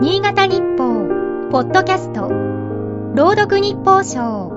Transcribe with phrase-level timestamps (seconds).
[0.00, 1.08] 新潟日報、
[1.50, 2.28] ポッドキャスト、
[3.16, 4.52] 朗読日報賞。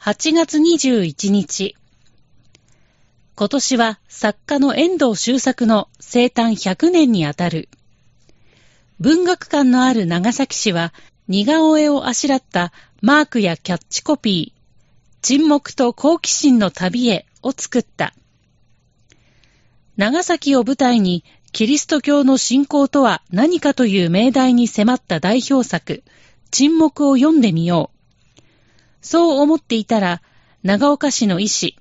[0.00, 1.76] 8月21日。
[3.36, 7.68] 今年は作家の遠藤周作の生誕100年にあたる。
[8.98, 10.92] 文学館のある長崎市は
[11.28, 14.60] 似顔絵をあしらったマークやキャッチコピー、
[15.22, 18.12] 沈黙と好奇心の旅へを作った。
[19.96, 21.24] 長崎を舞台に
[21.56, 26.04] キリスト教の信仰とは何かという命題に迫った代表作、
[26.50, 27.90] 沈黙を読んでみよ
[28.38, 28.42] う。
[29.00, 30.20] そう思っていたら、
[30.62, 31.78] 長岡市の医師、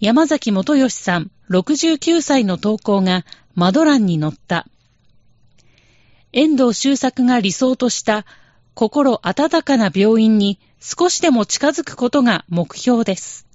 [0.00, 3.24] 山崎元義さん69歳の投稿が
[3.54, 4.66] マドランに載った。
[6.34, 8.26] 遠藤周作が理想とした
[8.74, 13.46] 心温かな病院に少しでも近づくことが目標です。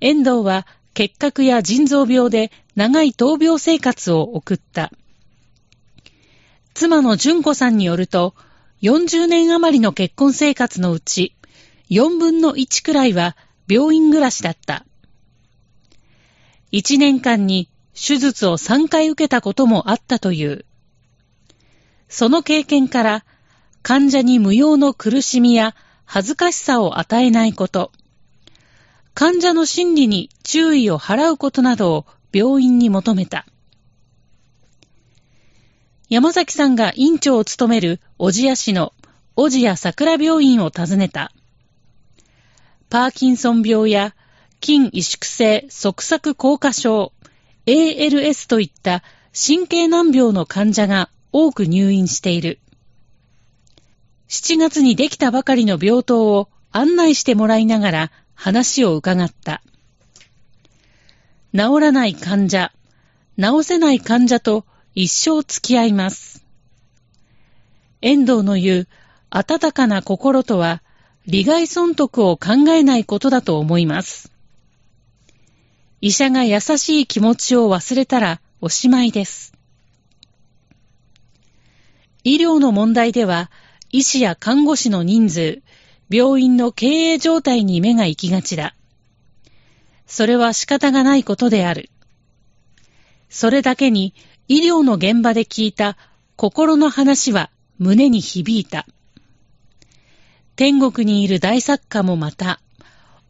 [0.00, 4.90] 遠藤は結核や腎臓病で長い闘病生活を送った。
[6.74, 8.34] 妻の純子さんによると、
[8.82, 11.34] 40年余りの結婚生活のうち、
[11.90, 13.36] 4分の1くらいは
[13.68, 14.84] 病院暮らしだった。
[16.72, 20.64] 1年間に手術を3回受けたこともあったという。
[22.08, 23.24] その経験から、
[23.82, 27.92] 患者に無用の苦しみや恥ずかしさを与えないこと、
[29.14, 33.46] 患者の心理に注意を払うことなどを病院に求めた。
[36.08, 38.92] 山崎さんが院長を務める小千谷市の
[39.36, 41.32] 小千谷桜病院を訪ねた。
[42.88, 44.14] パーキンソン病や
[44.60, 47.12] 筋萎縮性側索硬化症、
[47.66, 49.02] ALS といった
[49.32, 52.58] 神経難病の患者が多く入院している。
[54.28, 59.60] 7月にできたばかりの病棟を案内してもらいながら話を伺った。
[61.52, 62.72] 治らない患者、
[63.38, 66.42] 治せない患者と一生付き合います。
[68.00, 68.88] 遠藤の言う
[69.28, 70.82] 温かな心とは、
[71.26, 74.32] 利害損得を考えないことだと思います。
[76.00, 79.52] 医者が優しい気持ちを忘れたらおしまいです。
[82.24, 83.50] 医療の問題では、
[83.92, 85.62] 医師や看護師の人数、
[86.10, 88.74] 病院の経営状態に目が行きがちだ。
[90.06, 91.88] それは仕方がないことである。
[93.28, 94.12] それだけに
[94.48, 95.96] 医療の現場で聞いた
[96.34, 97.48] 心の話は
[97.78, 98.86] 胸に響いた。
[100.56, 102.60] 天国にいる大作家もまた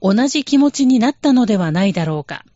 [0.01, 2.47] 同じ気持ちになったのではないだろうか。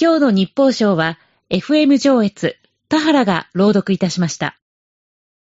[0.00, 1.18] 今日の日報賞は
[1.50, 2.56] FM 上越
[2.88, 4.56] 田原が朗読いたしました。